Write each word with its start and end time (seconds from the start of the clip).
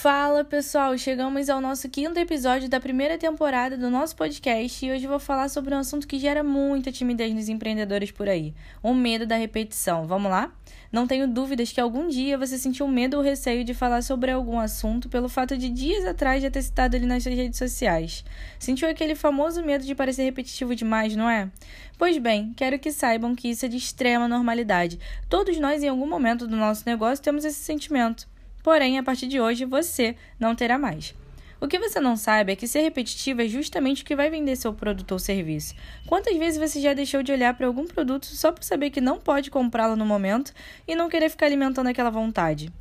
Fala 0.00 0.44
pessoal, 0.44 0.96
chegamos 0.96 1.50
ao 1.50 1.60
nosso 1.60 1.88
quinto 1.88 2.20
episódio 2.20 2.68
da 2.68 2.78
primeira 2.78 3.18
temporada 3.18 3.76
do 3.76 3.90
nosso 3.90 4.14
podcast 4.14 4.86
e 4.86 4.92
hoje 4.92 5.08
vou 5.08 5.18
falar 5.18 5.48
sobre 5.48 5.74
um 5.74 5.78
assunto 5.78 6.06
que 6.06 6.20
gera 6.20 6.44
muita 6.44 6.92
timidez 6.92 7.34
nos 7.34 7.48
empreendedores 7.48 8.12
por 8.12 8.28
aí: 8.28 8.54
o 8.80 8.94
medo 8.94 9.26
da 9.26 9.34
repetição. 9.34 10.06
Vamos 10.06 10.30
lá? 10.30 10.52
Não 10.92 11.04
tenho 11.04 11.26
dúvidas 11.26 11.72
que 11.72 11.80
algum 11.80 12.06
dia 12.06 12.38
você 12.38 12.56
sentiu 12.56 12.86
medo 12.86 13.16
ou 13.16 13.24
receio 13.24 13.64
de 13.64 13.74
falar 13.74 14.02
sobre 14.02 14.30
algum 14.30 14.60
assunto 14.60 15.08
pelo 15.08 15.28
fato 15.28 15.58
de 15.58 15.68
dias 15.68 16.04
atrás 16.04 16.44
já 16.44 16.48
ter 16.48 16.62
citado 16.62 16.94
ele 16.94 17.04
nas 17.04 17.24
suas 17.24 17.34
redes 17.34 17.58
sociais. 17.58 18.24
Sentiu 18.56 18.88
aquele 18.88 19.16
famoso 19.16 19.64
medo 19.64 19.84
de 19.84 19.96
parecer 19.96 20.22
repetitivo 20.22 20.76
demais, 20.76 21.16
não 21.16 21.28
é? 21.28 21.50
Pois 21.98 22.16
bem, 22.18 22.52
quero 22.56 22.78
que 22.78 22.92
saibam 22.92 23.34
que 23.34 23.48
isso 23.48 23.66
é 23.66 23.68
de 23.68 23.76
extrema 23.76 24.28
normalidade. 24.28 25.00
Todos 25.28 25.58
nós, 25.58 25.82
em 25.82 25.88
algum 25.88 26.06
momento 26.06 26.46
do 26.46 26.56
nosso 26.56 26.84
negócio, 26.86 27.24
temos 27.24 27.44
esse 27.44 27.58
sentimento. 27.58 28.28
Porém, 28.62 28.98
a 28.98 29.02
partir 29.02 29.26
de 29.26 29.40
hoje, 29.40 29.64
você 29.64 30.16
não 30.38 30.54
terá 30.54 30.78
mais. 30.78 31.14
O 31.60 31.66
que 31.66 31.78
você 31.78 31.98
não 31.98 32.16
sabe 32.16 32.52
é 32.52 32.56
que 32.56 32.68
ser 32.68 32.82
repetitivo 32.82 33.42
é 33.42 33.48
justamente 33.48 34.02
o 34.02 34.06
que 34.06 34.14
vai 34.14 34.30
vender 34.30 34.54
seu 34.54 34.72
produto 34.72 35.12
ou 35.12 35.18
serviço. 35.18 35.74
Quantas 36.06 36.36
vezes 36.36 36.58
você 36.58 36.80
já 36.80 36.94
deixou 36.94 37.20
de 37.20 37.32
olhar 37.32 37.52
para 37.54 37.66
algum 37.66 37.84
produto 37.84 38.26
só 38.26 38.52
por 38.52 38.62
saber 38.62 38.90
que 38.90 39.00
não 39.00 39.18
pode 39.18 39.50
comprá-lo 39.50 39.96
no 39.96 40.06
momento 40.06 40.52
e 40.86 40.94
não 40.94 41.08
querer 41.08 41.28
ficar 41.28 41.46
alimentando 41.46 41.88
aquela 41.88 42.10
vontade? 42.10 42.72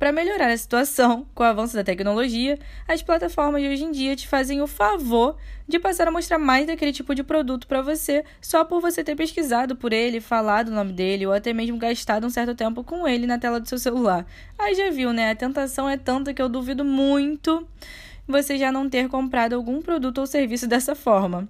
Para 0.00 0.12
melhorar 0.12 0.50
a 0.50 0.56
situação, 0.56 1.26
com 1.34 1.42
o 1.42 1.46
avanço 1.46 1.76
da 1.76 1.84
tecnologia, 1.84 2.58
as 2.88 3.02
plataformas 3.02 3.60
de 3.60 3.68
hoje 3.68 3.84
em 3.84 3.92
dia 3.92 4.16
te 4.16 4.26
fazem 4.26 4.62
o 4.62 4.66
favor 4.66 5.36
de 5.68 5.78
passar 5.78 6.08
a 6.08 6.10
mostrar 6.10 6.38
mais 6.38 6.66
daquele 6.66 6.90
tipo 6.90 7.14
de 7.14 7.22
produto 7.22 7.66
para 7.66 7.82
você 7.82 8.24
só 8.40 8.64
por 8.64 8.80
você 8.80 9.04
ter 9.04 9.14
pesquisado 9.14 9.76
por 9.76 9.92
ele, 9.92 10.18
falado 10.18 10.68
o 10.68 10.74
nome 10.74 10.94
dele 10.94 11.26
ou 11.26 11.34
até 11.34 11.52
mesmo 11.52 11.76
gastado 11.76 12.26
um 12.26 12.30
certo 12.30 12.54
tempo 12.54 12.82
com 12.82 13.06
ele 13.06 13.26
na 13.26 13.38
tela 13.38 13.60
do 13.60 13.68
seu 13.68 13.78
celular. 13.78 14.24
Aí 14.58 14.74
já 14.74 14.88
viu, 14.90 15.12
né? 15.12 15.32
A 15.32 15.36
tentação 15.36 15.86
é 15.86 15.98
tanta 15.98 16.32
que 16.32 16.40
eu 16.40 16.48
duvido 16.48 16.82
muito 16.82 17.68
você 18.26 18.56
já 18.56 18.72
não 18.72 18.88
ter 18.88 19.06
comprado 19.06 19.52
algum 19.52 19.82
produto 19.82 20.16
ou 20.16 20.26
serviço 20.26 20.66
dessa 20.66 20.94
forma. 20.94 21.46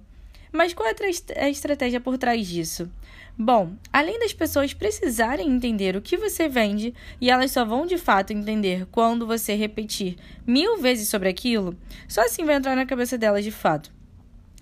Mas 0.51 0.73
qual 0.73 0.89
é 0.89 0.95
a 1.43 1.49
estratégia 1.49 2.01
por 2.01 2.17
trás 2.17 2.47
disso? 2.47 2.91
Bom, 3.37 3.73
além 3.91 4.19
das 4.19 4.33
pessoas 4.33 4.73
precisarem 4.73 5.49
entender 5.49 5.95
o 5.95 6.01
que 6.01 6.17
você 6.17 6.49
vende 6.49 6.93
e 7.19 7.29
elas 7.29 7.51
só 7.51 7.63
vão 7.63 7.85
de 7.85 7.97
fato 7.97 8.33
entender 8.33 8.85
quando 8.91 9.25
você 9.25 9.55
repetir 9.55 10.17
mil 10.45 10.77
vezes 10.77 11.07
sobre 11.07 11.29
aquilo, 11.29 11.75
só 12.07 12.21
assim 12.21 12.43
vai 12.43 12.55
entrar 12.55 12.75
na 12.75 12.85
cabeça 12.85 13.17
delas 13.17 13.43
de 13.43 13.51
fato. 13.51 13.91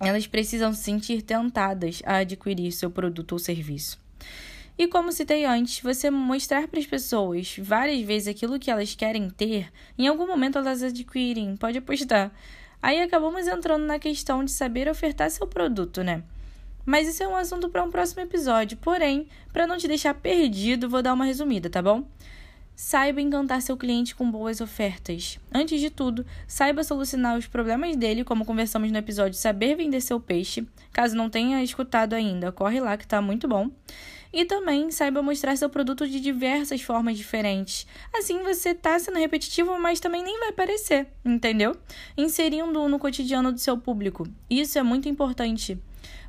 Elas 0.00 0.26
precisam 0.26 0.72
se 0.72 0.82
sentir 0.82 1.20
tentadas 1.22 2.00
a 2.06 2.16
adquirir 2.18 2.72
seu 2.72 2.90
produto 2.90 3.32
ou 3.32 3.38
serviço. 3.38 3.98
E 4.78 4.88
como 4.88 5.12
citei 5.12 5.44
antes, 5.44 5.82
você 5.82 6.10
mostrar 6.10 6.66
para 6.66 6.80
as 6.80 6.86
pessoas 6.86 7.56
várias 7.58 8.00
vezes 8.00 8.28
aquilo 8.28 8.58
que 8.58 8.70
elas 8.70 8.94
querem 8.94 9.28
ter, 9.28 9.68
em 9.98 10.06
algum 10.06 10.26
momento 10.26 10.56
elas 10.56 10.82
adquirem, 10.82 11.54
pode 11.54 11.76
apostar. 11.76 12.32
Aí 12.82 13.00
acabamos 13.00 13.46
entrando 13.46 13.84
na 13.84 13.98
questão 13.98 14.44
de 14.44 14.50
saber 14.50 14.88
ofertar 14.88 15.30
seu 15.30 15.46
produto, 15.46 16.02
né? 16.02 16.22
Mas 16.84 17.06
isso 17.06 17.22
é 17.22 17.28
um 17.28 17.36
assunto 17.36 17.68
para 17.68 17.84
um 17.84 17.90
próximo 17.90 18.22
episódio. 18.22 18.78
Porém, 18.78 19.28
para 19.52 19.66
não 19.66 19.76
te 19.76 19.86
deixar 19.86 20.14
perdido, 20.14 20.88
vou 20.88 21.02
dar 21.02 21.12
uma 21.12 21.24
resumida, 21.24 21.68
tá 21.68 21.82
bom? 21.82 22.04
Saiba 22.74 23.20
encantar 23.20 23.60
seu 23.60 23.76
cliente 23.76 24.14
com 24.14 24.30
boas 24.30 24.62
ofertas. 24.62 25.38
Antes 25.52 25.80
de 25.80 25.90
tudo, 25.90 26.24
saiba 26.48 26.82
solucionar 26.82 27.36
os 27.36 27.46
problemas 27.46 27.94
dele, 27.94 28.24
como 28.24 28.46
conversamos 28.46 28.90
no 28.90 28.96
episódio 28.96 29.38
Saber 29.38 29.76
Vender 29.76 30.00
Seu 30.00 30.18
Peixe. 30.18 30.66
Caso 30.90 31.14
não 31.14 31.28
tenha 31.28 31.62
escutado 31.62 32.14
ainda, 32.14 32.50
corre 32.50 32.80
lá 32.80 32.96
que 32.96 33.06
tá 33.06 33.20
muito 33.20 33.46
bom. 33.46 33.70
E 34.32 34.44
também 34.44 34.90
saiba 34.90 35.22
mostrar 35.22 35.56
seu 35.56 35.68
produto 35.68 36.06
de 36.06 36.20
diversas 36.20 36.80
formas 36.80 37.16
diferentes. 37.16 37.86
Assim 38.14 38.42
você 38.42 38.74
tá 38.74 38.98
sendo 38.98 39.18
repetitivo, 39.18 39.78
mas 39.78 40.00
também 40.00 40.22
nem 40.22 40.38
vai 40.38 40.52
parecer, 40.52 41.08
entendeu? 41.24 41.76
Inserindo 42.16 42.88
no 42.88 42.98
cotidiano 42.98 43.52
do 43.52 43.58
seu 43.58 43.76
público. 43.76 44.26
Isso 44.48 44.78
é 44.78 44.82
muito 44.82 45.08
importante 45.08 45.78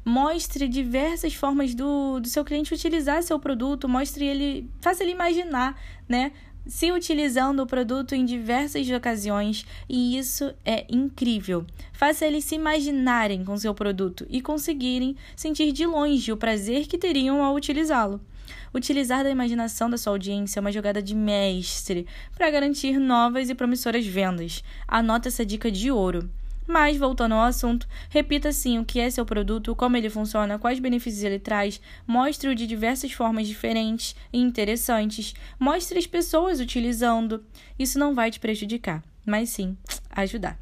mostre 0.04 0.68
diversas 0.68 1.34
formas 1.34 1.76
do, 1.76 2.20
do 2.20 2.28
seu 2.28 2.44
cliente 2.44 2.74
utilizar 2.74 3.22
seu 3.22 3.40
produto, 3.40 3.88
mostre 3.88 4.26
ele, 4.26 4.70
faça 4.82 5.04
ele 5.04 5.12
imaginar, 5.12 5.80
né? 6.08 6.32
Se 6.66 6.92
utilizando 6.92 7.64
o 7.64 7.66
produto 7.66 8.14
em 8.14 8.24
diversas 8.24 8.88
ocasiões, 8.90 9.66
e 9.90 10.18
isso 10.18 10.54
é 10.64 10.86
incrível. 10.90 11.66
Faça 11.92 12.26
eles 12.26 12.46
se 12.46 12.56
imaginarem 12.56 13.44
com 13.44 13.58
seu 13.58 13.74
produto 13.74 14.28
e 14.30 14.42
conseguirem 14.42 15.16
sentir 15.36 15.72
de 15.72 15.86
longe 15.86 16.32
o 16.32 16.38
prazer 16.38 16.88
que 16.88 17.00
teriam 17.00 17.44
ao 17.44 17.56
utilizá-lo. 17.56 18.22
Utilizar 18.74 19.24
da 19.24 19.30
imaginação 19.30 19.90
da 19.90 19.98
sua 19.98 20.14
audiência 20.14 20.60
é 20.60 20.62
uma 20.62 20.72
jogada 20.72 21.02
de 21.02 21.16
mestre 21.16 22.08
para 22.38 22.50
garantir 22.50 23.00
novas 23.00 23.50
e 23.50 23.56
promissoras 23.56 24.06
vendas. 24.06 24.64
Anota 24.88 25.28
essa 25.28 25.46
dica 25.46 25.70
de 25.70 25.92
ouro. 25.92 26.30
Mas, 26.72 26.96
voltando 26.96 27.34
ao 27.34 27.42
assunto, 27.42 27.86
repita 28.10 28.50
sim 28.54 28.80
o 28.80 28.86
que 28.86 28.98
é 28.98 29.10
seu 29.10 29.26
produto, 29.26 29.76
como 29.76 29.98
ele 29.98 30.10
funciona, 30.10 30.58
quais 30.58 30.80
benefícios 30.80 31.22
ele 31.22 31.38
traz, 31.38 31.82
mostre-o 32.08 32.56
de 32.56 32.66
diversas 32.66 33.12
formas 33.12 33.46
diferentes 33.46 34.16
e 34.32 34.40
interessantes, 34.40 35.34
mostre 35.60 36.00
as 36.00 36.08
pessoas 36.08 36.62
utilizando. 36.62 37.44
Isso 37.78 38.00
não 38.00 38.16
vai 38.16 38.32
te 38.32 38.40
prejudicar, 38.40 39.04
mas 39.26 39.50
sim 39.50 39.76
ajudar. 40.12 40.58